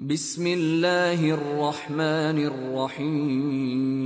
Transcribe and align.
بسم 0.00 0.46
الله 0.46 1.30
الرحمن 1.30 2.38
الرحيم. 2.40 4.00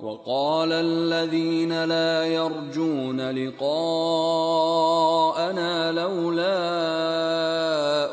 وقال 0.00 0.72
الذين 0.72 1.84
لا 1.84 2.26
يرجون 2.26 3.30
لقاءنا 3.30 3.72
لولا 5.92 6.58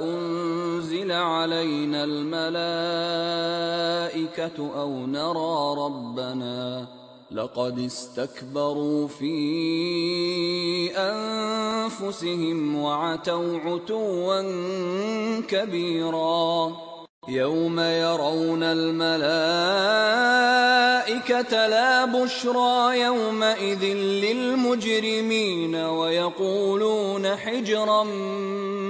أنزل 0.02 1.12
علينا 1.12 2.04
الملائكة 2.04 3.20
أو 4.82 5.06
نرى 5.06 5.76
ربنا 5.86 6.99
لقد 7.32 7.80
استكبروا 7.80 9.08
في 9.08 9.38
أنفسهم 10.98 12.76
وعتوا 12.76 13.60
عتوا 13.60 14.42
كبيرا. 15.42 16.72
يوم 17.28 17.80
يرون 17.80 18.64
الملائكة 18.64 19.28
لا 21.68 22.06
بشرى 22.06 23.00
يومئذ 23.00 23.84
للمجرمين 24.26 25.76
ويقولون 25.76 27.36
حجرا 27.36 28.04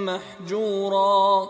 محجورا. 0.08 1.50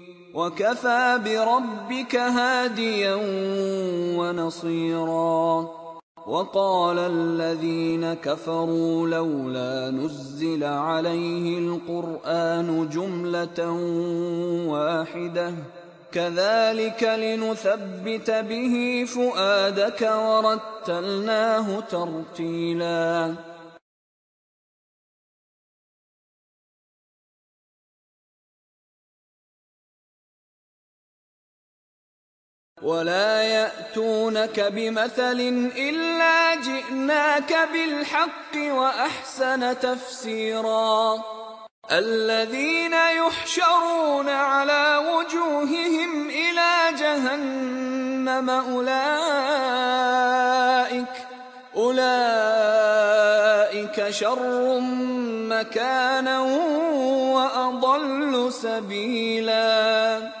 وكفى 0.33 1.19
بربك 1.25 2.15
هاديا 2.15 3.15
ونصيرا. 4.17 5.69
وقال 6.27 6.99
الذين 6.99 8.13
كفروا 8.13 9.07
لولا 9.07 9.89
نزل 9.89 10.63
عليه 10.63 11.59
القرآن 11.59 12.89
جملة 12.89 13.71
واحدة. 14.71 15.53
كذلك 16.11 17.03
لنثبت 17.03 18.31
به 18.31 19.05
فؤادك 19.07 20.01
ورتلناه 20.01 21.79
ترتيلا. 21.79 23.35
ولا 32.83 33.43
ياتونك 33.43 34.59
بمثل 34.59 35.39
الا 35.77 36.55
جئناك 36.55 37.69
بالحق 37.73 38.55
واحسن 38.57 39.79
تفسيرا 39.79 41.23
الذين 41.91 42.93
يحشرون 42.93 44.29
على 44.29 44.97
وجوههم 44.97 46.29
إلى 46.29 46.97
جهنم 46.99 48.49
اولئك 48.49 48.91
اولئك 51.75 53.01
شر 54.09 54.79
مكانا 55.49 56.39
واضل 57.33 58.53
سبيلا 58.53 60.40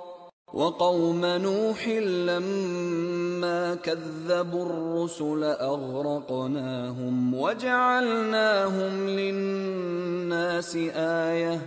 وقوم 0.53 1.25
نوح 1.25 1.87
لما 2.27 3.75
كذبوا 3.75 4.65
الرسل 4.65 5.43
أغرقناهم 5.43 7.33
وجعلناهم 7.33 9.09
للناس 9.09 10.75
آية 10.95 11.61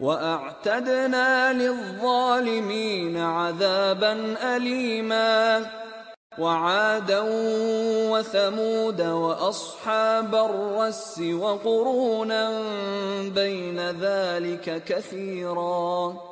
وأعتدنا 0.00 1.52
للظالمين 1.52 3.16
عذابا 3.16 4.36
اليما 4.56 5.66
وعادا 6.38 7.22
وثمود 8.10 9.00
وأصحاب 9.00 10.34
الرس 10.34 11.20
وقرونا 11.20 12.62
بين 13.34 13.80
ذلك 13.90 14.84
كثيرا 14.84 16.31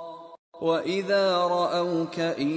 وإذا 0.61 1.37
رأوك 1.37 2.19
إن 2.19 2.51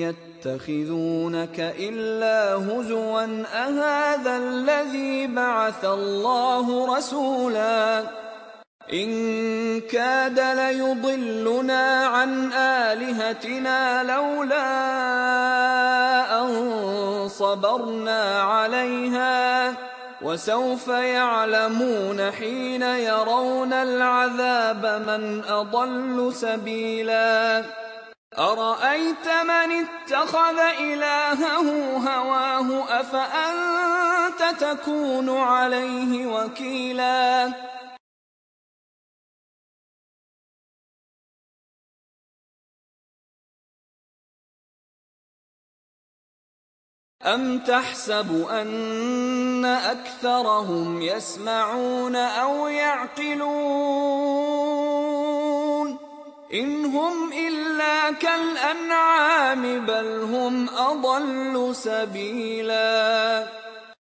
يتخذونك 0.00 1.60
إلا 1.60 2.54
هزوا 2.54 3.44
أهذا 3.54 4.36
الذي 4.36 5.26
بعث 5.26 5.84
الله 5.84 6.96
رسولا 6.96 8.04
إن 8.92 9.80
كاد 9.80 10.40
ليضلنا 10.40 12.06
عن 12.06 12.52
آلهتنا 12.52 14.02
لولا 14.02 14.68
أن 16.40 17.28
صبرنا 17.28 18.42
عليها 18.42 19.74
وسوف 20.22 20.88
يعلمون 20.88 22.30
حين 22.30 22.82
يرون 22.82 23.72
العذاب 23.72 24.86
من 24.86 25.44
أضل 25.44 26.34
سبيلا. 26.34 27.64
أرأيت 28.38 29.28
من 29.44 29.86
اتخذ 29.86 30.58
إلهه 30.80 31.96
هواه؟ 31.96 33.00
أفأنت 33.00 34.60
تكون 34.60 35.38
عليه 35.38 36.26
وكيلاً؟ 36.26 37.77
أم 47.26 47.58
تحسب 47.58 48.46
أن 48.50 49.64
أكثرهم 49.64 51.02
يسمعون 51.02 52.16
أو 52.16 52.68
يعقلون 52.68 53.48
إن 56.54 56.84
هم 56.84 57.32
إلا 57.32 58.12
كالأنعام 58.12 59.86
بل 59.86 60.22
هم 60.22 60.68
أضل 60.68 61.74
سبيلاً 61.74 63.67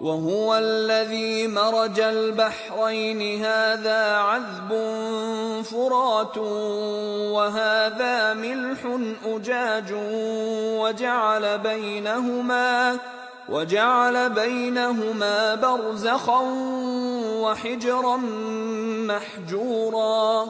وهو 0.00 0.54
الذي 0.54 1.46
مرج 1.46 2.00
البحرين. 2.00 3.44
هذا 3.44 4.16
عذب 4.16 4.70
فرات 5.64 6.38
وهذا 7.32 8.34
ملح 8.34 8.80
أجاج 9.24 9.94
وجعل 10.80 11.58
بينهما 11.58 12.98
وجعل 13.48 14.30
بينهما 14.30 15.54
برزخا 15.54 16.40
وحجرا 17.40 18.16
محجورا. 19.06 20.46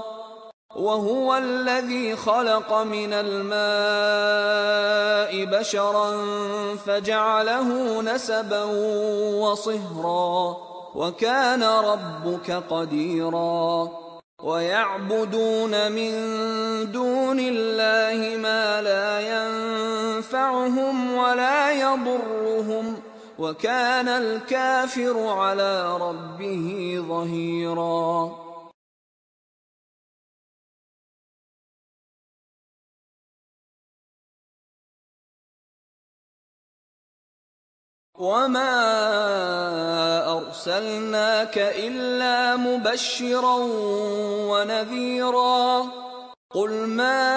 وهو 0.77 1.37
الذي 1.37 2.17
خلق 2.17 2.73
من 2.73 3.13
الماء 3.13 4.26
بشرا 5.51 6.13
فجعله 6.87 8.03
نسبا 8.03 8.65
وصهرا 9.41 10.57
وكان 10.95 11.63
ربك 11.63 12.51
قديرا 12.71 13.89
ويعبدون 14.43 15.93
من 15.93 16.13
دون 16.93 17.41
الله 17.41 18.37
ما 18.37 18.83
لا 18.83 19.21
ينفعهم 19.21 21.15
ولا 21.15 21.73
يضرهم 21.73 22.97
وكان 23.39 24.09
الكافر 24.09 25.29
على 25.29 25.97
ربه 25.97 26.99
ظهيرا 27.09 28.46
وما 38.19 38.73
ارسلناك 40.39 41.59
الا 41.59 42.57
مبشرا 42.57 43.57
ونذيرا 44.51 45.87
قل 46.51 46.71
ما 46.71 47.37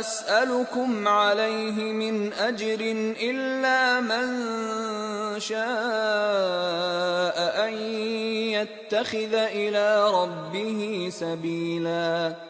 اسالكم 0.00 1.08
عليه 1.08 1.92
من 1.92 2.32
اجر 2.32 2.80
الا 3.20 4.00
من 4.00 4.26
شاء 5.40 5.60
ان 7.68 7.74
يتخذ 8.56 9.34
إلى 9.34 10.10
ربه 10.10 11.08
سبيلا 11.12 12.49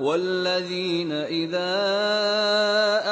والذين 0.00 1.12
إذا 1.12 1.72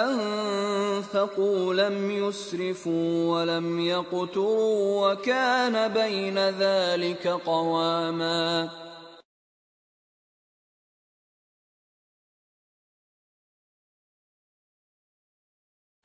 أنفقوا 0.05 1.75
لم 1.75 2.11
يسرفوا 2.11 3.33
ولم 3.41 3.81
يقتروا 3.81 5.13
وكان 5.13 5.93
بين 5.93 6.39
ذلك 6.39 7.27
قواما 7.29 8.69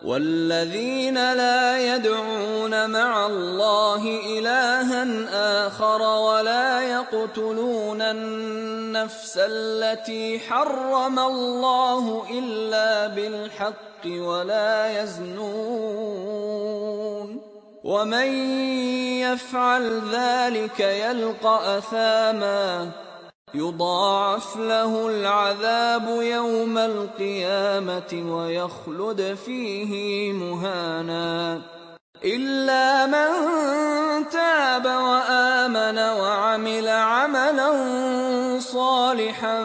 والذين 0.03 1.33
لا 1.33 1.95
يدعون 1.95 2.89
مع 2.89 3.25
الله 3.25 4.19
إلها 4.39 5.07
آخر 5.67 6.01
ولا 6.01 6.81
يقتلون 6.81 8.01
النفس 8.01 9.37
التي 9.37 10.39
حرم 10.39 11.19
الله 11.19 12.25
إلا 12.31 13.07
بالحق 13.07 14.05
ولا 14.05 15.03
يزنون 15.03 16.39
ومن 17.83 18.27
يفعل 19.19 20.01
ذلك 20.11 20.79
يلقى 20.79 21.77
أثاماً 21.77 23.08
يضاعف 23.53 24.57
له 24.57 25.07
العذاب 25.07 26.07
يوم 26.21 26.77
القيامة 26.77 28.35
ويخلد 28.35 29.37
فيه 29.45 30.33
مهانا. 30.33 31.61
إلا 32.23 33.05
من 33.05 33.29
تاب 34.29 34.85
وآمن 34.85 35.97
وعمل 35.99 36.87
عملا 36.87 37.69
صالحا 38.59 39.63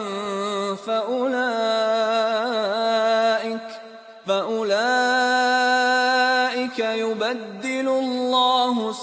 فأولئك 0.87 1.65
فأولئك 4.27 4.64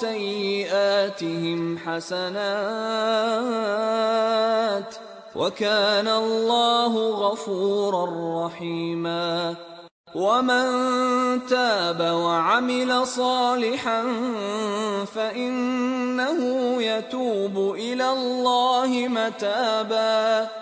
سيئاتهم 0.02 1.78
حسنات 1.78 2.32
وكان 5.36 6.08
الله 6.08 6.92
غفورا 7.10 8.04
رحيما. 8.46 9.54
ومن 10.14 10.66
تاب 11.46 12.00
وعمل 12.00 13.06
صالحا 13.06 14.02
فإنه 15.14 16.38
يتوب 16.82 17.74
إلى 17.74 18.12
الله 18.12 19.08
متابا. 19.08 20.61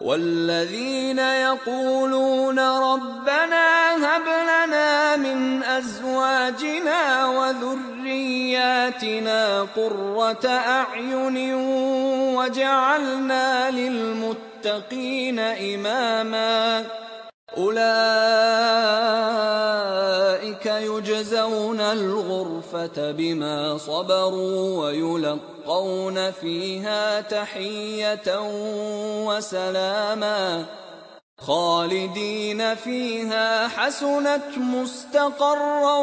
والذين 0.00 1.18
يقولون 1.18 2.58
ربنا 2.58 3.94
هب 3.94 4.22
لنا 4.26 5.16
من 5.16 5.62
أزواجنا 5.62 7.26
وذرياتنا 7.26 8.82
قرة 9.76 10.46
أعين 10.48 11.54
وجعلنا 12.34 13.70
للمتقين 13.70 15.38
إماما. 15.38 16.84
أولئك 17.56 17.84
يجزون 20.66 21.80
الغرفه 21.80 23.10
بما 23.10 23.78
صبروا 23.78 24.84
ويلقون 24.84 26.30
فيها 26.30 27.20
تحيه 27.20 28.40
وسلاما 29.26 30.64
خالدين 31.38 32.74
فيها 32.74 33.68
حسنت 33.68 34.58
مستقرا 34.58 35.96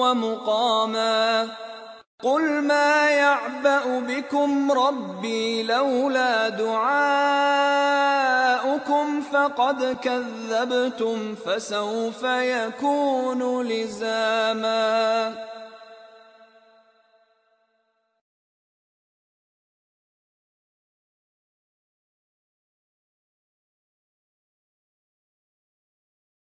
ومقاما 0.00 1.48
قل 2.24 2.62
ما 2.62 3.10
يعبأ 3.10 4.00
بكم 4.00 4.72
ربي 4.72 5.62
لولا 5.62 6.48
دعاؤكم 6.48 7.04
فقد 9.20 9.96
كذبتم 10.02 11.34
فسوف 11.34 12.22
يكون 12.22 13.66
لزاما 13.66 15.34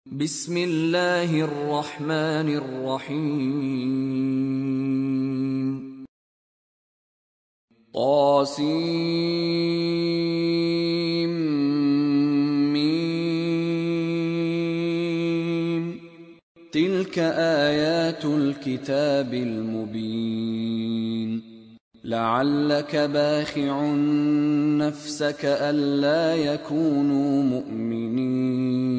بسم 0.06 0.56
الله 0.56 1.40
الرحمن 1.40 2.48
الرحيم 2.56 4.28
طاسيم. 7.98 9.58
تلك 16.72 17.18
آيات 17.18 18.24
الكتاب 18.24 19.34
المبين. 19.34 21.42
لعلك 22.04 22.96
باخع 22.96 23.92
نفسك 24.78 25.44
ألا 25.44 26.34
يكونوا 26.34 27.42
مؤمنين. 27.42 28.98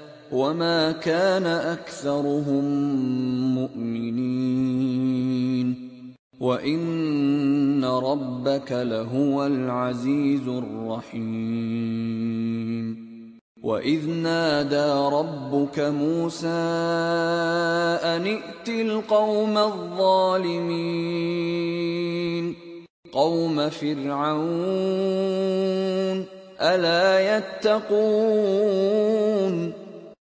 وما 0.31 0.91
كان 0.91 1.45
أكثرهم 1.45 2.65
مؤمنين 3.55 5.11
وإن 6.39 7.85
ربك 7.85 8.71
لهو 8.71 9.45
العزيز 9.45 10.47
الرحيم 10.47 12.11
واذ 13.63 14.09
نادى 14.09 15.15
ربك 15.15 15.79
موسى 15.79 16.47
ان 18.03 18.25
ائت 18.25 18.69
القوم 18.69 19.57
الظالمين 19.57 20.81
قوم 23.11 23.69
فرعون 23.69 24.41
الا 26.61 27.37
يتقون 27.37 28.91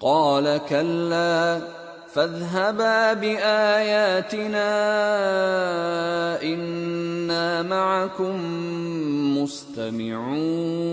قال 0.00 0.60
كلا 0.68 1.60
فاذهبا 2.12 3.12
بآياتنا 3.12 4.68
إنا 6.42 7.62
معكم 7.62 8.36
مستمعون. 9.38 10.86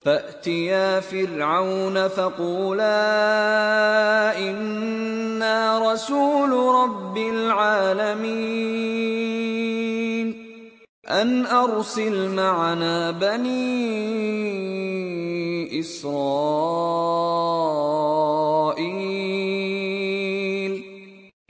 فأتيا 0.00 1.00
فرعون 1.00 2.08
فقولا 2.08 2.88
إنا 4.38 5.92
رسول 5.92 6.50
رب 6.74 7.16
العالمين. 7.18 8.38
أن 11.10 11.46
أرسل 11.46 12.34
معنا 12.34 13.10
بني 13.10 13.78
إسرائيل. 15.80 16.18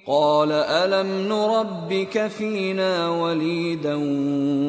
قال 0.06 0.52
ألم 0.52 1.28
نربك 1.28 2.26
فينا 2.26 3.10
وليدا 3.10 3.94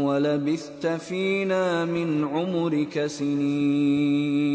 ولبثت 0.06 0.88
فينا 0.88 1.86
من 1.86 2.24
عمرك 2.24 3.06
سنين. 3.06 4.50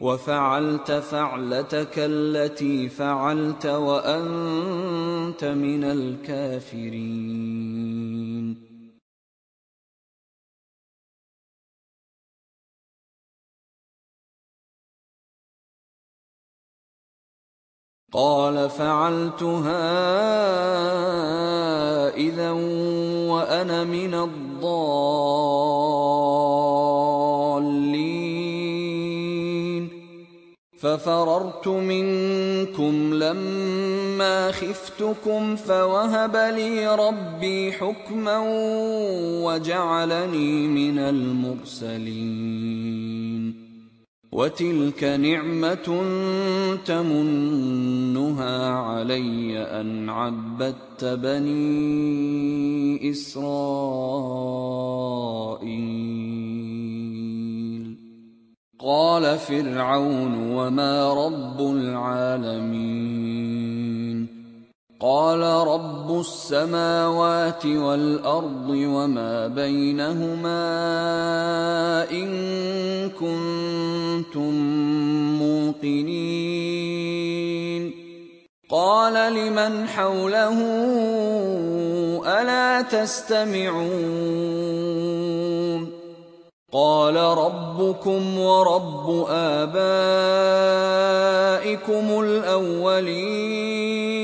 وفعلت 0.00 0.92
فعلتك 0.92 1.94
التي 1.96 2.88
فعلت 2.88 3.66
وأنت 3.66 5.44
من 5.44 5.84
الكافرين. 5.84 8.63
قال 18.14 18.70
فعلتها 18.70 19.74
إذا 22.16 22.50
وأنا 23.30 23.84
من 23.84 24.14
الضالين. 24.14 24.84
ففررت 30.78 31.68
منكم 31.68 33.14
لما 33.14 34.52
خفتكم 34.52 35.56
فوهب 35.56 36.36
لي 36.36 36.96
ربي 36.96 37.72
حكما 37.72 38.38
وجعلني 39.44 40.68
من 40.68 40.98
المرسلين. 40.98 42.04
وتلك 44.34 45.04
نعمة 45.04 46.02
تمنها 46.84 48.68
علي 48.68 49.58
أن 49.58 50.08
عبدت 50.08 51.04
بني 51.04 53.10
إسرائيل. 53.10 53.44
قال 58.78 59.38
فرعون 59.38 60.52
وما 60.52 61.26
رب 61.26 61.60
العالمين. 61.60 63.14
قال 65.00 65.42
رب 65.42 66.20
السماوات 66.20 67.66
والأرض 67.66 68.68
وما 68.68 69.46
بينهما 69.46 70.64
إن 72.10 72.28
كنتم 73.10 74.54
موقنين. 75.38 77.14
قال 78.70 79.34
لمن 79.34 79.88
حوله 79.88 80.58
ألا 82.26 82.82
تستمعون؟ 82.82 83.94
قال 86.72 87.16
ربكم 87.16 88.38
ورب 88.38 89.26
آبائكم 89.28 89.74
الأولين. 92.20 94.23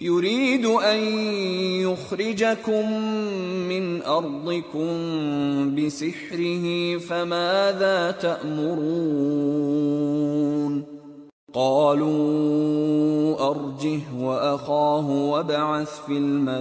يريد 0.00 0.66
أن 0.66 0.98
يخرجكم 1.82 3.02
من 3.68 4.02
أرضكم 4.02 4.88
بسحره 5.74 6.98
فماذا 6.98 8.10
تأمرون؟ 8.10 9.38
قالوا 11.54 13.50
أرجه 13.50 14.00
وأخاه 14.18 15.10
وابعث 15.10 16.06
في 16.06 16.12
المدائن 16.12 16.58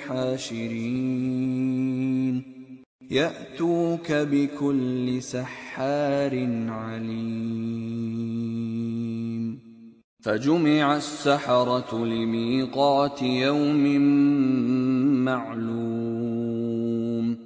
حاشرين. 0.00 1.54
يأتوك 3.10 4.12
بكل 4.12 5.22
سحار 5.22 6.48
عليم. 6.68 7.83
فجمع 10.24 10.96
السحرة 10.96 12.04
لميقات 12.04 13.22
يوم 13.22 13.98
معلوم 15.24 17.36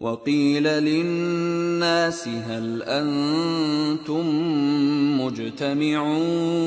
وقيل 0.00 0.64
للناس 0.64 2.28
هل 2.28 2.82
أنتم 2.82 4.26
مجتمعون 5.20 6.58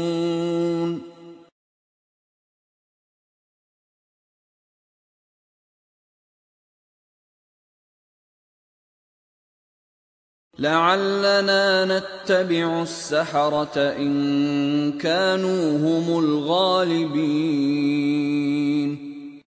لعلنا 10.61 11.85
نتبع 11.85 12.81
السحرة 12.81 13.77
إن 13.77 14.91
كانوا 14.91 15.77
هم 15.77 16.19
الغالبين. 16.19 17.31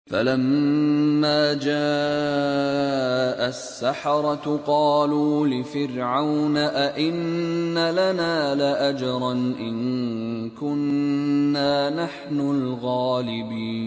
فلما 0.06 1.54
جاء 1.54 3.48
السحرة 3.48 4.60
قالوا 4.66 5.46
لفرعون 5.46 6.56
أئن 6.56 7.90
لنا 7.90 8.54
لأجرا 8.54 9.32
إن 9.32 10.50
كنا 10.50 12.04
نحن 12.04 12.40
الغالبين. 12.40 13.78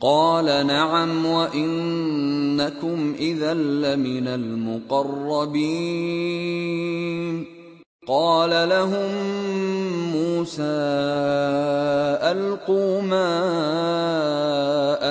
قال 0.00 0.66
نعم 0.66 1.26
وإنكم 1.26 3.14
إذا 3.18 3.54
لمن 3.54 4.28
المقربين. 4.28 5.68
قال 8.08 8.68
لهم 8.68 9.10
موسى 10.12 10.62
ألقوا 12.32 13.02
ما 13.02 13.30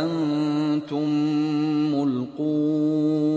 أنتم 0.03 1.09
ملقون. 1.93 3.36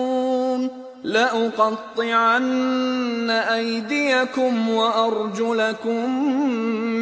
لأقطعن 1.03 3.29
أيديكم 3.29 4.69
وأرجلكم 4.69 6.25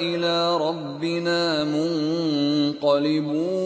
إلى 0.00 0.56
ربنا 0.56 1.64
منقلبون. 1.64 3.65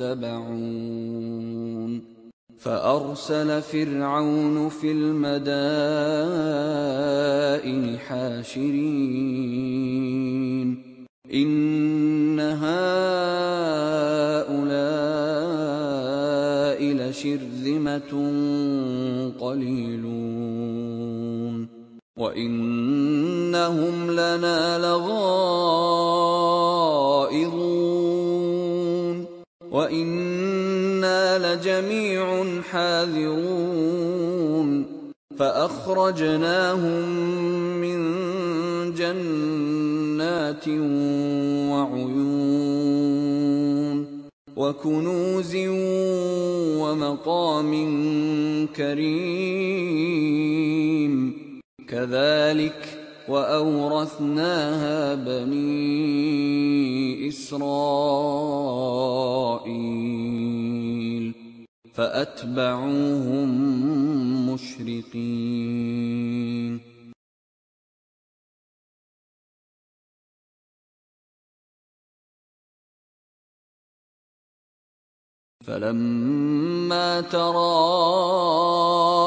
متبعون 0.00 1.92
فأرسل 2.58 3.62
فرعون 3.62 4.68
في 4.68 4.92
المدائن 4.92 5.18
حاشرين. 7.98 8.66
إن 11.34 12.40
هؤلاء 12.40 12.76
لشرذمة 16.82 18.12
قليلون. 19.40 20.56
وإنهم 22.18 24.10
لنا 24.10 24.78
لغائظون 24.78 26.45
وإنا 29.70 31.38
لجميع 31.38 32.44
حاذرون 32.72 34.06
فأخرجناهم 35.38 37.08
من 37.80 37.98
جنات 38.94 40.68
وعيون 41.72 42.56
وكنوز 44.56 45.56
ومقام 46.80 47.72
كريم 48.76 50.16
كذلك 51.88 52.95
وأورثناها 53.28 55.14
بني 55.14 55.96
إسرائيل 57.28 58.46
فأتبعوهم 61.94 63.48
مشرقين. 64.52 66.06
فلما 75.66 77.20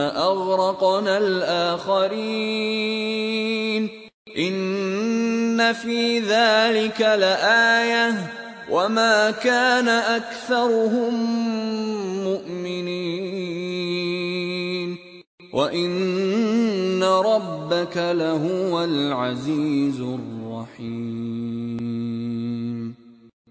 أغرقنا 0.00 1.18
الآخرين. 1.18 3.88
إن 4.38 5.72
في 5.72 6.18
ذلك 6.18 7.00
لآية. 7.00 8.32
وما 8.70 9.30
كان 9.30 9.88
أكثرهم 9.88 11.14
مؤمنين. 12.24 14.96
وإن 15.52 17.04
ربك 17.04 17.96
لهو 17.96 18.84
العزيز 18.84 20.00
الرحيم. 20.00 21.34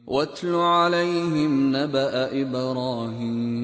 واتل 0.07 0.55
عليهم 0.55 1.75
نبأ 1.75 2.41
إبراهيم. 2.41 3.63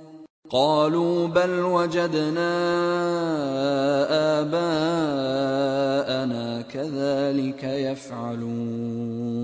قالوا 0.53 1.27
بل 1.27 1.59
وجدنا 1.59 2.51
آباءنا 4.41 6.61
كذلك 6.61 7.63
يفعلون. 7.63 9.41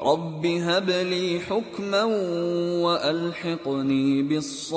رب 0.00 0.46
هب 0.46 0.90
لي 0.90 1.40
حكما 1.40 2.04
وألحقني 2.84 4.22
بالصالحين. 4.22 4.76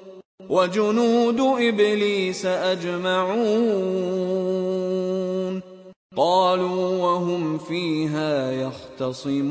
وجنود 0.51 1.39
إبليس 1.39 2.45
أجمعون. 2.45 3.31
قالوا 6.17 7.03
وهم 7.03 7.57
فيها 7.57 8.51
يختصمون. 8.51 9.41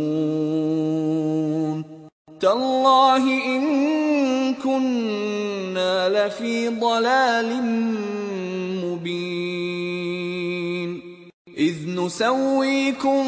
تالله 2.41 3.47
إن 3.47 3.63
كنا 4.55 6.09
لفي 6.09 6.69
ضلال 6.69 7.63
مبين. 8.85 10.91
إذ 11.59 11.77
نسويكم 11.89 13.25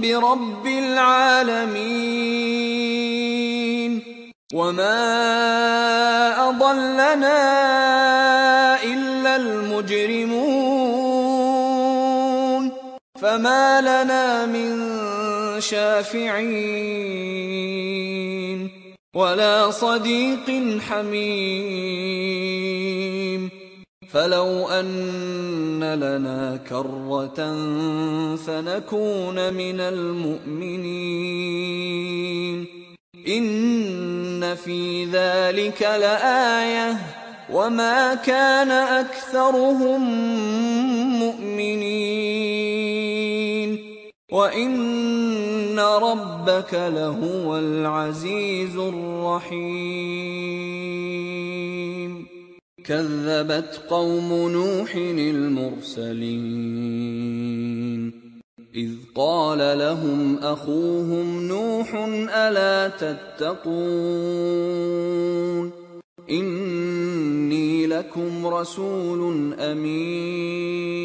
برب 0.00 0.66
العالمين. 0.66 2.20
وما 4.54 4.98
اضلنا 6.48 7.38
الا 8.82 9.36
المجرمون 9.36 10.70
فما 13.20 13.80
لنا 13.80 14.46
من 14.46 14.80
شافعين 15.60 17.10
ولا 19.14 19.70
صديق 19.70 20.80
حميم 20.88 22.30
فلو 24.10 24.68
ان 24.68 25.94
لنا 25.94 26.56
كره 26.68 27.36
فنكون 28.36 29.54
من 29.54 29.80
المؤمنين 29.80 31.20
إن 33.28 34.54
في 34.54 35.04
ذلك 35.04 35.82
لآية 35.82 36.96
وما 37.52 38.14
كان 38.14 38.70
أكثرهم 38.70 40.00
مؤمنين. 41.18 42.40
وإن 44.32 45.78
ربك 45.80 46.74
لهو 46.74 47.58
العزيز 47.58 48.76
الرحيم. 48.76 49.70
كذبت 52.84 53.82
قوم 53.90 54.50
نوح 54.50 54.94
المرسلين. 54.96 56.20
إذ 58.74 58.90
قال 59.14 59.78
لهم 59.78 60.38
أخوهم 60.38 61.48
نوح 61.48 61.94
ألا 62.34 62.88
تتقون 62.88 63.70
إني 66.30 67.86
لكم 67.86 68.46
رسول 68.46 69.52
أمين 69.54 71.00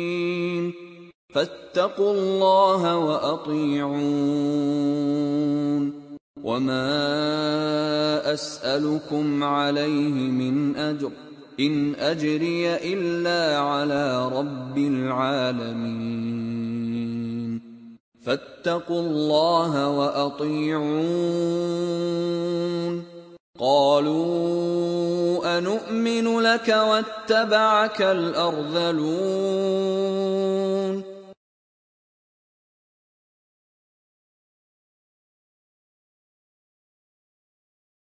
فاتقوا 1.34 2.13
الله 2.13 2.97
وأطيعون 2.97 3.95
وما 6.43 7.13
أسألكم 8.34 9.43
عليه 9.43 10.13
من 10.13 10.75
أجر 10.75 11.12
إن 11.60 11.96
أجري 11.96 12.76
إلا 12.76 13.60
على 13.60 14.28
رب 14.28 14.78
العالمين. 14.78 16.36
فاتقوا 18.26 19.02
الله 19.02 19.89
وأطيعون. 19.89 21.06
قالوا 23.60 25.58
انومن 25.58 26.39
لك 26.39 26.68
واتبعك 26.68 28.02
الأرذلون. 28.02 28.76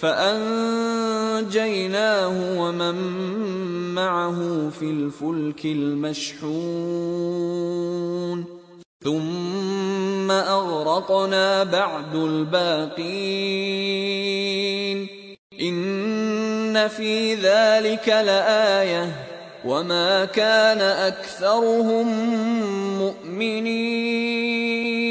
فأنجيناه 0.00 1.40
ومن 2.60 2.94
معه 3.94 4.70
في 4.78 4.82
الفلك 4.82 5.64
المشحون. 5.64 6.56
ثم 9.04 10.30
أغرقنا 10.30 11.64
بعد 11.64 12.14
الباقين. 12.14 13.06
إن 15.60 16.88
في 16.88 17.34
ذلك 17.34 18.08
لآية. 18.08 19.26
وما 19.64 20.24
كان 20.24 20.80
أكثرهم 20.80 22.06
مؤمنين. 22.98 25.05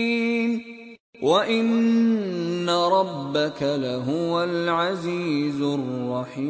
وان 1.25 2.69
ربك 2.69 3.61
لهو 3.61 4.43
العزيز 4.43 5.61
الرحيم 5.61 6.45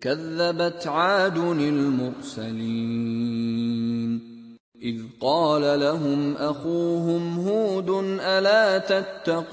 كذبت 0.00 0.86
عاد 0.86 1.38
المرسلين 1.38 2.56
اذ 4.82 5.02
قال 5.20 5.80
لهم 5.80 6.34
اخوهم 6.36 7.38
هود 7.38 7.90
الا 8.20 8.78
تتقون 8.78 9.46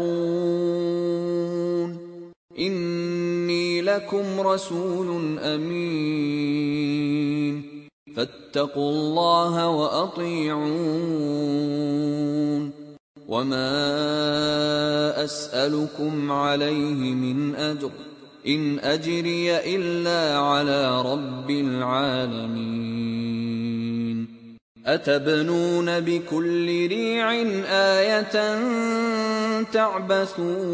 اني 2.59 3.81
لكم 3.81 4.39
رسول 4.39 5.39
امين 5.39 6.53
فاتقوا 8.15 8.91
الله 8.91 9.67
وأطيعون. 9.67 10.73
وما 13.27 13.73
أسألكم 15.23 16.31
عليه 16.31 17.13
من 17.13 17.55
أجر. 17.55 17.91
إن 18.47 18.79
أجري 18.79 19.75
إلا 19.75 20.37
على 20.37 21.01
رب 21.01 21.49
العالمين. 21.49 22.83
أتبنون 24.85 25.99
بكل 25.99 26.87
ريع 26.87 27.31
آية 27.69 28.59
تعبثون. 29.71 30.73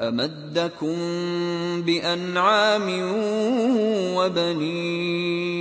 أمدكم 0.00 0.96
بأنعام 1.82 2.88
وبنين 4.16 5.58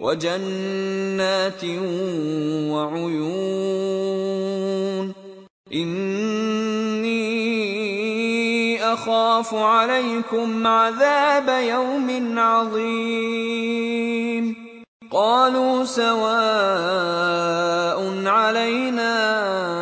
وجنات 0.00 1.64
وعيون 2.70 3.92
إني 5.74 7.22
أخاف 8.92 9.54
عليكم 9.54 10.66
عذاب 10.66 11.48
يوم 11.48 12.38
عظيم 12.38 13.82
قالوا 15.10 15.84
سواء 15.84 17.22
علينا 18.26 19.81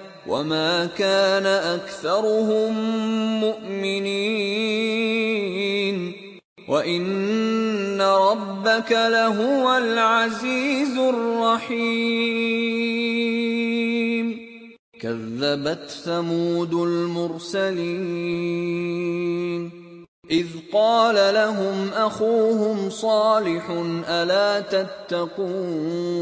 وما 0.27 0.85
كان 0.85 1.45
أكثرهم 1.45 2.73
مؤمنين 3.39 4.91
وإن 6.67 8.01
ربك 8.01 8.91
لهو 8.91 9.77
العزيز 9.77 10.97
الرحيم 10.97 12.41
كذبت 15.01 15.89
ثمود 15.89 16.73
المرسلين 16.73 17.81
إذ 20.31 20.47
قال 20.73 21.33
لهم 21.33 21.89
أخوهم 21.93 22.89
صالح 22.89 23.69
ألا 24.09 24.59
تتقون 24.59 26.21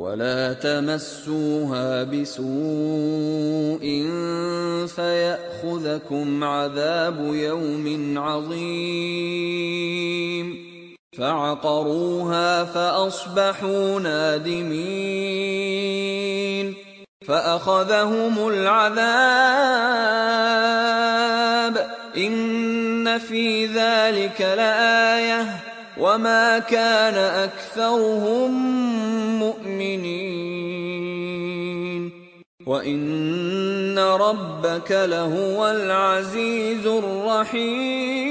ولا 0.00 0.52
تمسوها 0.52 2.02
بسوء 2.02 3.84
فيأخذكم 4.86 6.44
عذاب 6.44 7.34
يوم 7.34 8.18
عظيم. 8.18 8.60
فعقروها 11.18 12.64
فأصبحوا 12.64 14.00
نادمين. 14.00 14.70
فأخذهم 17.28 18.48
العذاب. 18.48 19.00
إن 22.16 23.18
في 23.18 23.66
ذلك 23.66 24.40
لآية. 24.40 25.69
وما 26.00 26.58
كان 26.58 27.14
اكثرهم 27.14 28.50
مؤمنين 29.38 30.80
وان 32.66 33.98
ربك 33.98 34.90
لهو 34.90 35.66
العزيز 35.70 36.86
الرحيم 36.86 38.30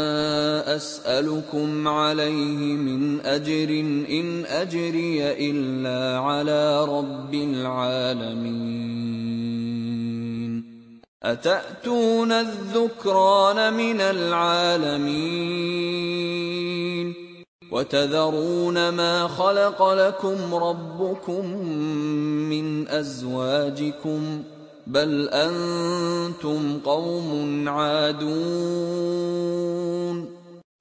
أسألكم 0.75 1.87
عليه 1.87 2.57
من 2.57 3.21
أجر 3.21 3.69
إن 4.09 4.45
أجري 4.45 5.31
إلا 5.49 6.19
على 6.19 6.85
رب 6.85 7.33
العالمين. 7.33 8.71
أتأتون 11.23 12.31
الذكران 12.31 13.73
من 13.73 14.01
العالمين؟ 14.01 15.11
وتذرون 17.71 18.89
ما 18.89 19.27
خلق 19.27 19.93
لكم 19.93 20.55
ربكم 20.55 21.45
من 22.49 22.87
أزواجكم 22.87 24.43
ۖ؟ 24.57 24.61
بل 24.87 25.29
أنتم 25.29 26.79
قوم 26.79 27.69
عادون. 27.69 28.41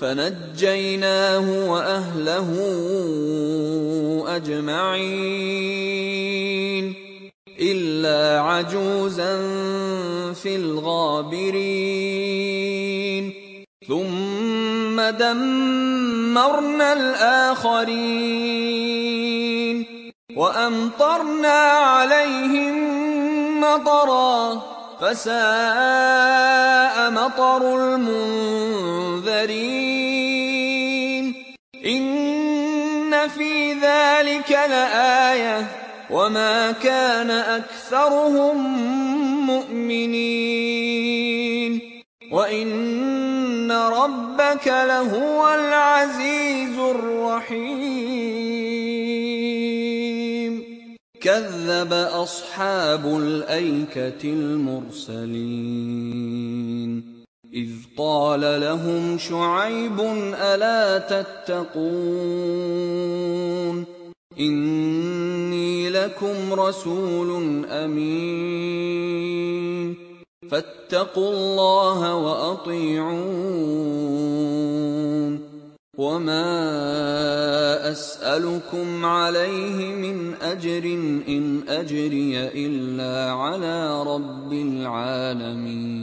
فنجيناه 0.00 1.70
وأهله 1.70 2.48
أجمعين 4.36 5.88
إلا 7.60 8.40
عجوزا 8.40 9.36
في 10.32 10.56
الغابرين. 10.56 11.88
ثم 13.88 15.00
دمرنا 15.00 16.92
الآخرين 16.92 18.38
وأمطرنا 20.36 21.58
عليهم 21.92 22.74
مطرا 23.60 24.77
فساء 25.00 25.36
مطر 27.10 27.94
المنذرين. 27.94 28.54
إن 31.86 33.28
في 33.28 33.72
ذلك 33.72 34.50
لآية. 34.50 35.66
وما 36.10 36.72
كان 36.72 37.30
أكثرهم 37.30 38.56
مؤمنين. 39.46 40.78
وإن 42.32 43.72
ربك 43.72 44.66
لهو 44.66 45.54
العزيز 45.54 46.78
الرحيم. 46.78 48.67
كذب 51.20 51.92
أصحاب 51.92 53.06
الأيكة 53.06 54.24
المرسلين. 54.24 55.28
إذ 57.54 57.70
قال 57.96 58.40
لهم 58.40 59.18
شعيب 59.18 60.00
ألا 60.34 60.98
تتقون؟ 60.98 61.78
إني 64.40 65.90
لكم 65.90 66.52
رسول 66.52 67.64
أمين. 67.66 69.08
فاتقوا 70.50 71.30
الله 71.30 72.14
وأطيعون. 72.14 73.58
وما 75.98 77.90
اسالكم 77.90 79.04
عليه 79.04 79.94
من 79.94 80.34
اجر 80.42 80.84
ان 81.28 81.62
اجري 81.68 82.38
الا 82.38 83.32
على 83.32 84.02
رب 84.02 84.52
العالمين 84.52 85.98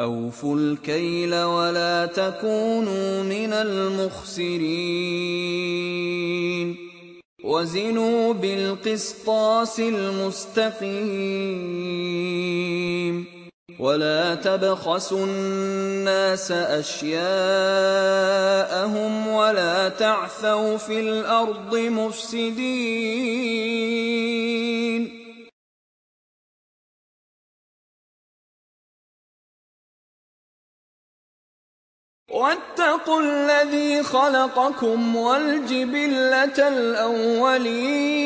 اوفوا 0.00 0.56
الكيل 0.56 1.34
ولا 1.34 2.06
تكونوا 2.06 3.22
من 3.22 3.52
المخسرين 3.52 4.70
وزنوا 7.44 8.32
بالقسطاس 8.32 9.80
المستقيم 9.80 11.00
ولا 13.80 14.34
تبخسوا 14.34 15.24
الناس 15.26 16.52
اشياءهم 16.52 17.20
ولا 19.28 19.88
تعثوا 19.88 20.76
في 20.76 21.00
الأرض 21.00 21.76
مفسدين 21.76 23.10
واتقوا 32.30 33.20
الذي 33.22 34.02
خلقكم 34.02 35.16
والجبله 35.16 36.68
الاولين 36.68 38.20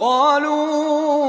قالوا 0.00 1.28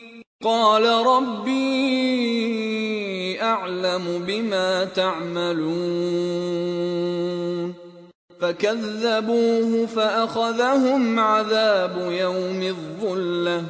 قال 0.43 0.85
ربي 0.85 1.61
أعلم 3.41 4.23
بما 4.27 4.85
تعملون. 4.85 6.21
فكذبوه 8.41 9.85
فأخذهم 9.85 11.19
عذاب 11.19 12.11
يوم 12.11 12.61
الظلة. 12.61 13.63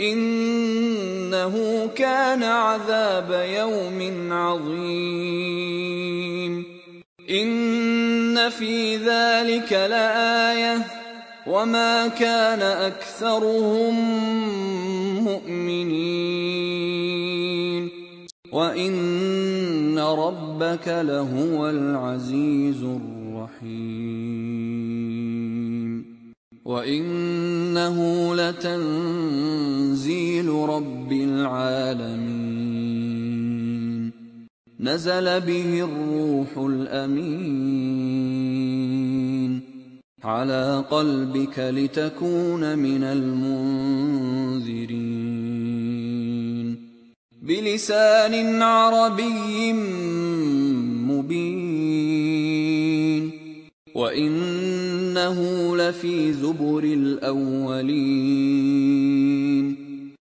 إنه 0.00 1.86
كان 1.96 2.42
عذاب 2.42 3.46
يوم 3.58 4.32
عظيم. 4.32 5.56
إن 7.30 8.50
في 8.50 8.96
ذلك 8.96 9.72
لآية. 9.72 10.95
وما 11.46 12.08
كان 12.08 12.62
اكثرهم 12.62 13.94
مؤمنين 15.24 16.66
وان 18.52 19.98
ربك 19.98 20.88
لهو 20.88 21.70
العزيز 21.70 22.82
الرحيم 22.82 24.06
وانه 26.64 28.34
لتنزيل 28.34 29.68
رب 30.48 31.12
العالمين 31.12 32.56
نزل 34.80 35.40
به 35.40 35.84
الروح 35.84 36.58
الامين 36.58 38.16
على 40.26 40.84
قلبك 40.90 41.58
لتكون 41.58 42.78
من 42.78 43.02
المنذرين. 43.02 44.46
بلسان 47.42 48.62
عربي 48.62 49.72
مبين. 51.08 53.30
وإنه 53.94 55.76
لفي 55.76 56.32
زبر 56.32 56.84
الأولين. 56.84 58.66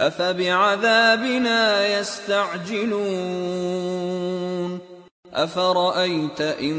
أفبعذابنا 0.00 1.86
يستعجلون؟ 1.98 2.96
أفرأيت 5.34 6.40
إن 6.40 6.76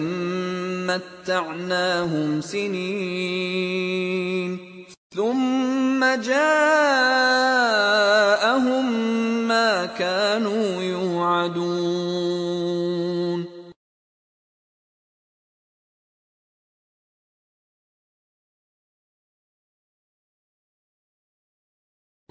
متعناهم 0.87 2.41
سنين؟ 2.41 3.97
ثم 5.15 6.05
جاءهم 6.05 6.37
ما 9.47 9.85
كانوا 9.85 10.81
يوعدون. 10.81 12.47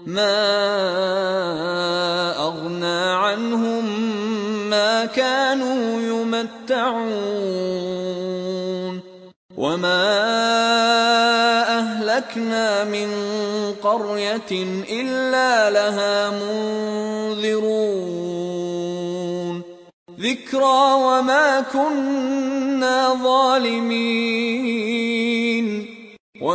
ما 0.07 0.39
اغنى 2.39 3.01
عنهم 3.11 3.85
ما 4.69 5.05
كانوا 5.05 6.01
يمتعون 6.01 7.07
وما 9.57 10.07
أهلكنا 11.79 12.83
من 12.83 13.09
قرية 13.83 14.51
إلا 14.91 15.69
لها 15.69 16.29
منذرون 16.29 17.67
ذكرى 20.19 20.93
وما 20.93 21.61
كنا 21.73 23.13
ظالمين 23.23 24.67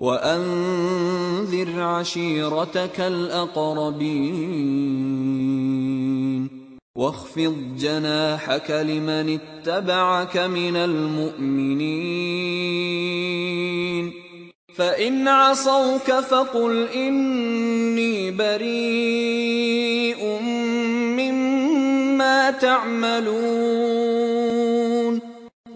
وأنذر 0.00 1.80
عشيرتك 1.80 3.00
الأقربين 3.00 4.48
واخفض 6.96 7.56
جناحك 7.78 8.70
لمن 8.70 9.38
اتبعك 9.40 10.36
من 10.36 10.76
المؤمنين 10.76 11.88
فإن 14.76 15.28
عصوك 15.28 16.12
فقل 16.12 16.88
إني 16.88 18.30
بريء 18.30 20.24
مما 21.16 22.50
تعملون 22.50 24.47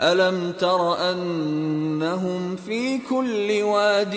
ألم 0.00 0.52
تر 0.52 1.10
أنهم 1.10 2.56
في 2.56 2.98
كل 2.98 3.62
واد 3.62 4.14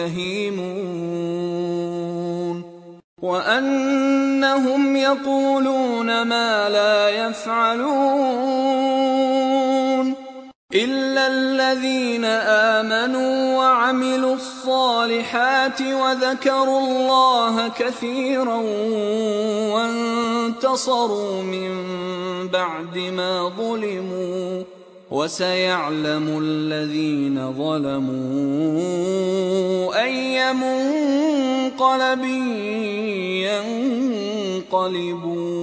يهيمون 0.00 0.72
وأنهم 3.22 4.96
يقولون 4.96 6.22
ما 6.22 6.68
لا 6.68 7.08
يفعلون 7.08 7.92
إلا 10.74 11.26
الذين 11.26 12.24
آمنوا 12.24 13.56
وعملوا 13.58 14.34
الصالحات 14.34 14.51
وذكروا 15.80 16.80
الله 16.80 17.68
كثيرا 17.68 18.56
وانتصروا 19.74 21.42
من 21.42 21.70
بعد 22.48 22.98
ما 22.98 23.48
ظلموا 23.58 24.62
وسيعلم 25.10 26.38
الذين 26.42 27.52
ظلموا 27.52 28.22
أي 30.02 30.52
منقلب 30.52 32.24
ينقلبون. 34.70 35.62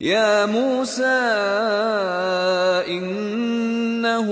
يا 0.00 0.46
موسى 0.46 1.18
إنه 2.86 4.28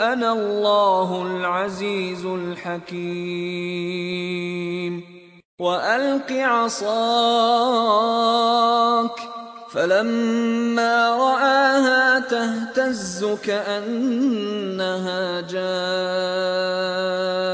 أنا 0.00 0.32
الله 0.32 1.22
العزيز 1.22 2.26
الحكيم. 2.26 3.04
وألق 5.58 6.32
عصاك 6.32 6.80
فلما 9.70 11.16
رآها 11.16 12.18
تهتز 12.18 13.26
كأنها 13.44 15.40
جان. 15.40 17.53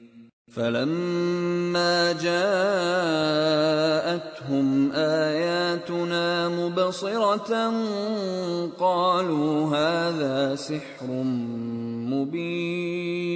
فلما 0.51 2.11
جاءتهم 2.11 2.41
آياتنا 4.91 6.49
مبصرة 6.49 7.73
قالوا 8.79 9.77
هذا 9.77 10.55
سحر 10.55 11.07
مبين. 12.11 13.31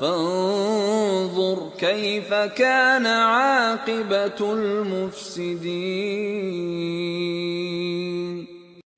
فانظر 0.00 1.70
كيف 1.78 2.34
كان 2.34 3.06
عاقبة 3.06 4.52
المفسدين. 4.52 6.06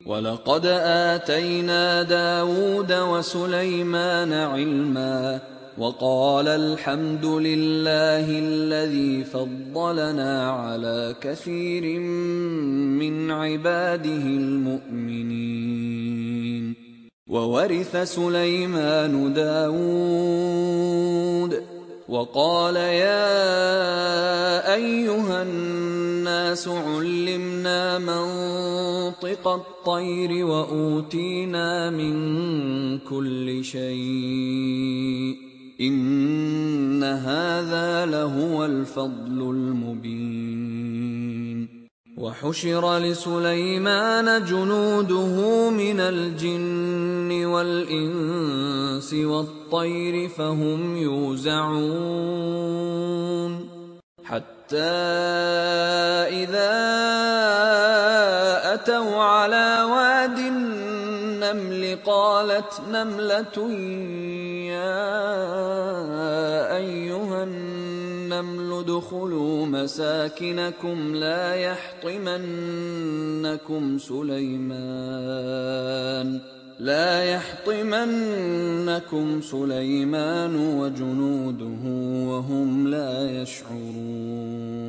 ولقد 0.06 0.66
آتينا 0.66 2.02
داود 2.02 2.92
وسليمان 2.92 4.32
علما 4.32 5.57
وقال 5.78 6.48
الحمد 6.48 7.24
لله 7.24 8.26
الذي 8.38 9.24
فضلنا 9.24 10.50
على 10.50 11.14
كثير 11.20 12.00
من 12.98 13.30
عباده 13.30 14.22
المؤمنين. 14.42 15.58
وورث 17.28 17.96
سليمان 17.96 19.32
داود 19.32 20.58
وقال 22.08 22.76
يا 22.76 23.54
أيها 24.74 25.42
الناس 25.42 26.68
علمنا 26.68 27.98
منطق 27.98 29.48
الطير 29.48 30.44
وأوتينا 30.44 31.90
من 31.90 32.18
كل 32.98 33.64
شيء. 33.64 35.47
إن 35.80 37.04
هذا 37.04 38.06
لهو 38.06 38.64
الفضل 38.64 39.50
المبين. 39.50 40.98
وحشر 42.18 42.98
لسليمان 42.98 44.44
جنوده 44.44 45.70
من 45.70 46.00
الجن 46.00 47.44
والإنس 47.44 49.14
والطير 49.14 50.28
فهم 50.28 50.96
يوزعون. 50.96 52.48
حتى 54.24 54.76
إذا 56.42 56.78
أتوا 58.74 59.22
على 59.22 59.82
واد 59.90 60.38
النمل 61.42 61.98
قالت 62.06 62.80
نملة 62.90 63.72
يا 64.74 65.16
أيها 66.76 67.44
النمل 67.44 68.72
ادخلوا 68.78 69.66
مساكنكم 69.66 71.14
لا 71.14 71.54
يحطمنكم 71.54 72.38
سليمان 73.98 75.18
لا 76.78 77.24
يحطمنكم 77.24 78.20
سليمان 79.40 80.56
وجنوده 80.78 81.84
وهم 82.30 82.88
لا 82.88 83.42
يشعرون 83.42 84.88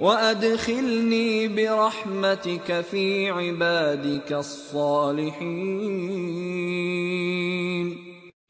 وادخلني 0.00 1.48
برحمتك 1.48 2.80
في 2.90 3.30
عبادك 3.30 4.32
الصالحين 4.32 5.76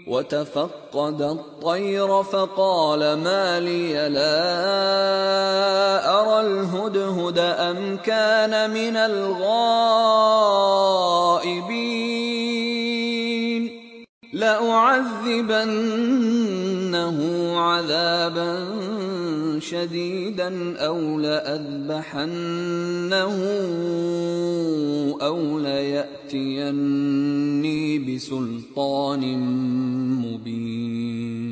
وتفقد 0.06 1.22
الطير 1.22 2.22
فقال 2.22 3.18
ما 3.18 3.60
لي 3.60 4.08
لا 4.08 4.36
ارى 6.20 6.40
الهدهد 6.46 7.38
ام 7.38 7.96
كان 7.96 8.70
من 8.70 8.96
الغائبين 8.96 10.16
لأعذبنه 14.36 15.58
عذابا 17.58 18.68
شديدا 19.58 20.76
أو 20.76 21.20
لأذبحنه 21.20 22.34
أو 25.22 25.58
ليأتيني 25.58 27.18
بسلطان 27.98 29.38
مبين. 30.20 31.45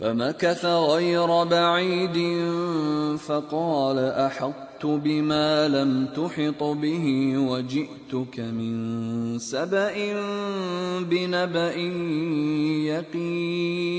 فمكث 0.00 0.64
غير 0.64 1.44
بعيد 1.44 2.18
فقال 3.18 3.98
أحطت 3.98 4.86
بما 4.86 5.68
لم 5.68 6.06
تحط 6.06 6.62
به 6.62 7.34
وجئتك 7.38 8.40
من 8.40 9.38
سبأ 9.38 9.94
بنبأ 11.00 11.76
يقين 12.86 13.98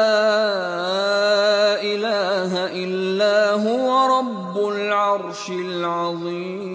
إله 1.83 2.51
إلا 2.83 3.51
هو 3.53 4.17
رب 4.19 4.57
العرش 4.67 5.49
العظيم. 5.49 6.67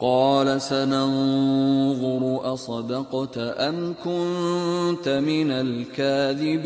قال 0.00 0.62
سننظر 0.62 2.54
أصدقت 2.54 3.38
أم 3.38 3.94
كنت 4.04 5.08
من 5.08 5.50
الكاذبين. 5.50 6.64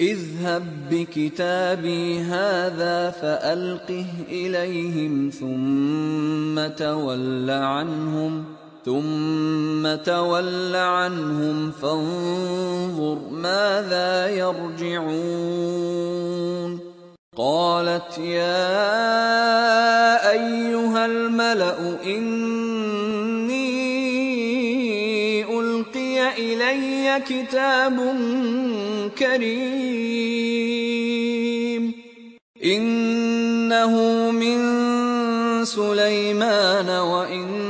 اذهب 0.00 0.62
بكتابي 0.90 2.20
هذا 2.20 3.10
فألقه 3.10 4.06
إليهم 4.28 5.30
ثم 5.30 6.66
تول 6.76 7.50
عنهم. 7.50 8.59
ثم 8.84 9.94
تول 9.94 10.76
عنهم 10.76 11.70
فانظر 11.70 13.18
ماذا 13.30 14.28
يرجعون. 14.28 15.80
قالت 17.36 18.18
يا 18.18 18.80
أيها 20.30 21.06
الملأ 21.06 22.04
إني 22.04 23.60
ألقي 25.44 26.28
إلي 26.38 27.22
كتاب 27.28 27.96
كريم. 29.18 30.40
إنه 32.64 33.92
من 34.30 34.60
سليمان 35.64 36.88
وإن 36.88 37.69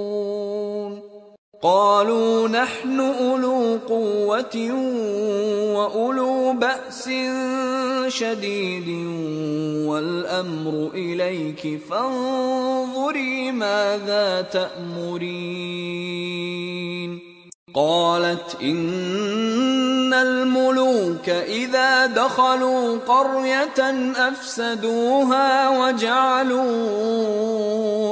قالوا 1.63 2.47
نحن 2.47 2.99
أولو 2.99 3.79
قوة 3.89 4.71
وأولو 5.75 6.53
بأس 6.53 7.09
شديد 8.07 8.89
والأمر 9.87 10.89
إليك 10.93 11.79
فانظري 11.89 13.51
ماذا 13.51 14.41
تأمرين. 14.41 15.91
قالت 17.73 18.57
إن 18.61 20.13
الملوك 20.13 21.29
إذا 21.29 22.05
دخلوا 22.05 22.97
قرية 23.07 24.11
أفسدوها 24.17 25.69
وجعلوا 25.69 26.61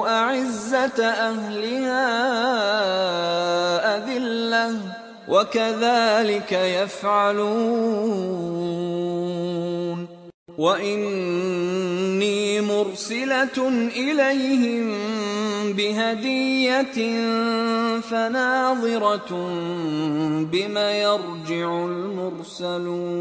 أعزة 0.09 1.05
أهلها 1.05 2.07
أذلة 3.97 4.75
وكذلك 5.27 6.51
يفعلون. 6.51 7.79
واني 10.59 12.41
مرسله 12.61 13.57
اليهم 13.95 14.87
بهديه 15.73 16.97
فناظره 18.01 19.31
بم 20.51 20.77
يرجع 20.77 21.85
المرسلون 21.85 23.19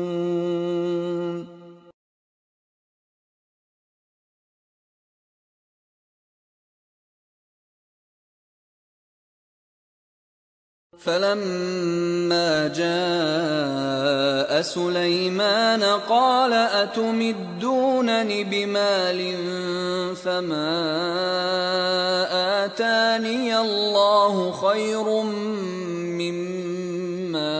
فلما 11.09 12.69
جاء 12.69 14.63
سليمان 14.63 15.83
قال 16.09 16.53
أتمدونني 16.53 18.45
بمال 18.45 19.37
فما 20.17 20.75
آتاني 22.65 23.59
الله 23.59 24.53
خير 24.53 25.23
مما 26.21 27.57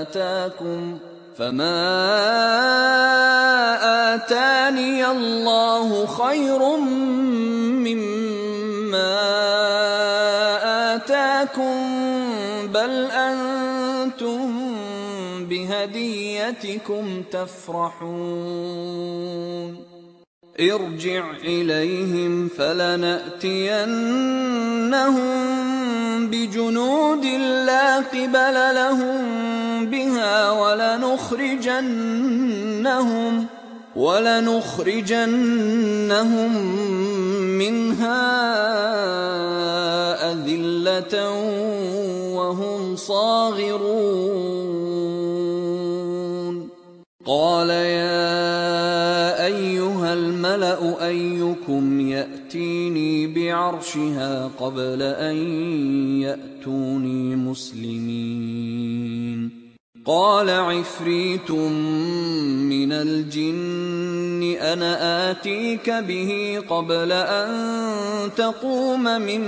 آتاكم 0.00 0.98
فما 1.38 1.84
آتاني 4.14 5.06
الله 5.10 6.06
خير 6.06 6.76
مما 6.76 7.55
بهديتكم 15.86 17.22
تفرحون. 17.30 18.76
ارجع 20.60 21.30
إليهم 21.44 22.48
فلنأتينهم 22.48 23.46
بجنود 26.30 27.24
لا 27.66 27.96
قبل 27.96 28.74
لهم 28.74 29.16
بها 29.86 30.50
ولنخرجنهم 30.50 31.86
ولنخرجنهم 33.96 35.06
منها 37.58 38.22
أذلة 40.32 41.30
وهم 42.36 42.96
صاغرون. 42.96 44.85
قال 47.26 47.70
يا 47.70 49.46
أيها 49.46 50.14
الملأ 50.14 51.06
أيكم 51.06 52.00
يأتيني 52.00 53.26
بعرشها 53.26 54.50
قبل 54.60 55.02
أن 55.02 55.36
يأتوني 56.22 57.36
مسلمين. 57.36 58.96
قال 60.06 60.50
عفريت 60.50 61.50
من 61.50 62.92
الجن 62.92 64.56
أنا 64.60 65.30
آتيك 65.30 65.90
به 65.90 66.62
قبل 66.70 67.12
أن 67.12 67.50
تقوم 68.36 69.02
من 69.02 69.42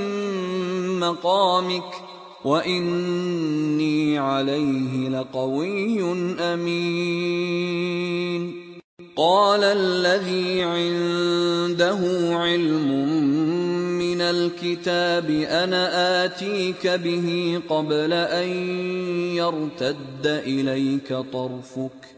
مقامك. 1.01 2.08
واني 2.45 4.19
عليه 4.19 5.09
لقوي 5.09 6.03
امين. 6.41 7.79
قال 9.17 9.65
الذي 9.65 10.63
عنده 10.63 11.99
علم 12.37 12.89
من 13.99 14.21
الكتاب 14.21 15.31
أنا 15.31 16.25
اتيك 16.25 16.87
به 16.87 17.61
قبل 17.69 18.13
ان 18.13 18.49
يرتد 19.37 20.27
اليك 20.27 21.09
طرفك 21.33 22.18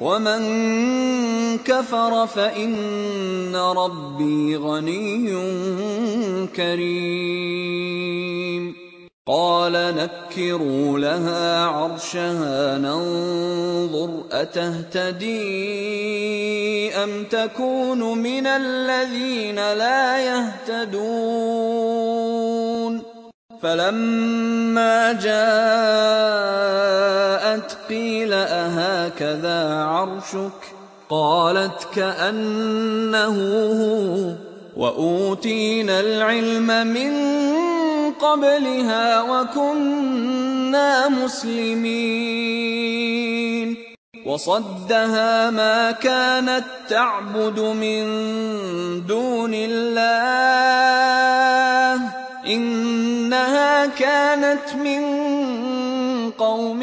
ومن 0.00 1.58
كفر 1.58 2.26
فان 2.26 3.56
ربي 3.56 4.56
غني 4.56 5.32
كريم. 6.56 8.00
قال 9.26 9.72
نكروا 9.72 10.98
لها 10.98 11.64
عرشها 11.64 12.78
ننظر 12.78 14.10
اتهتدي 14.32 15.36
ام 16.94 17.24
تكون 17.24 18.18
من 18.18 18.46
الذين 18.46 19.56
لا 19.56 20.18
يهتدون. 20.18 21.30
فلما 23.62 25.12
قيل 25.12 25.28
أهكذا 29.20 29.84
عرشك 29.84 30.60
قالت 31.10 31.88
كأنه 31.94 33.36
هو 33.80 34.34
وأوتينا 34.76 36.00
العلم 36.00 36.86
من 36.86 37.12
قبلها 38.12 39.22
وكنا 39.22 41.08
مسلمين 41.08 41.90
وصدها 44.26 45.50
ما 45.50 45.90
كانت 45.90 46.64
تعبد 46.88 47.60
من 47.60 48.06
دون 49.06 49.50
الله 49.54 50.80
إنها 52.46 53.86
كانت 53.86 54.74
من 54.84 55.00
قوم 56.30 56.82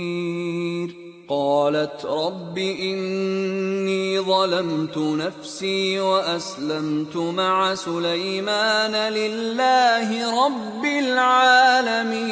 قالت 1.31 2.05
رب 2.05 2.57
إني 2.57 4.19
ظلمت 4.19 4.97
نفسي 4.97 5.99
وأسلمت 5.99 7.15
مع 7.17 7.75
سليمان 7.75 9.13
لله 9.13 10.45
رب 10.45 10.85
العالمين. 10.85 12.31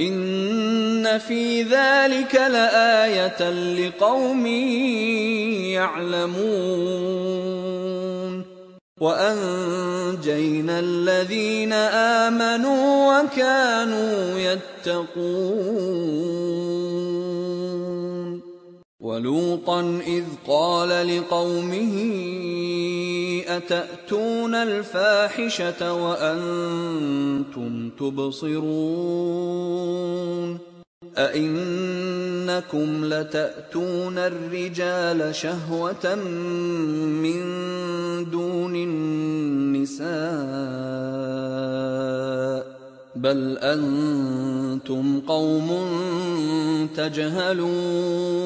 إن 0.00 1.18
في 1.18 1.62
ذلك 1.62 2.34
لآية 2.34 3.50
لقوم 3.50 4.46
يعلمون 5.76 7.18
وأنجينا 9.00 10.78
الذين 10.78 11.72
آمنوا 11.72 13.22
وكانوا 13.22 14.38
يتقون 14.38 16.37
ولوطا 19.18 20.00
إذ 20.06 20.24
قال 20.46 21.18
لقومه 21.18 21.94
أتأتون 23.48 24.54
الفاحشة 24.54 25.92
وأنتم 25.92 27.90
تبصرون؟ 27.98 29.38
أئنكم 31.18 33.04
لتأتون 33.04 34.18
الرجال 34.18 35.34
شهوة 35.34 36.14
من 37.24 37.44
دون 38.30 38.76
النساء؟ 38.76 40.08
بل 43.18 43.58
أنتم 43.58 45.20
قوم 45.20 45.68
تجهلون 46.96 48.38